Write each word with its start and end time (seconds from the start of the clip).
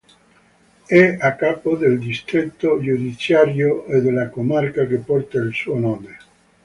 È 0.87 1.17
a 1.21 1.35
capo 1.35 1.75
del 1.75 1.99
distretto 1.99 2.81
giudiziario 2.81 3.85
e 3.85 4.01
della 4.01 4.29
comarca 4.29 4.87
che 4.87 4.97
porta 4.97 5.37
il 5.37 5.53
suo 5.53 5.77
nome. 5.77 6.17